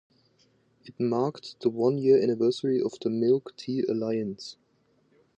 It 0.83 0.99
marked 0.99 1.59
the 1.59 1.69
one 1.69 1.99
year 1.99 2.19
anniversary 2.19 2.81
of 2.81 2.93
the 3.03 3.11
Milk 3.11 3.55
Tea 3.55 3.83
Alliance. 3.87 4.57